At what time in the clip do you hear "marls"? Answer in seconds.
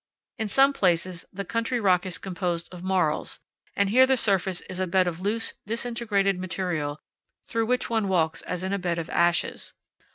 2.81-3.39